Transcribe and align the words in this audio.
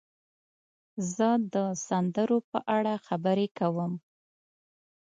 زه 1.13 1.29
د 1.53 1.55
سندرو 1.87 2.37
په 2.51 2.59
اړه 2.77 2.93
خبرې 3.07 3.47
کوم. 3.57 3.93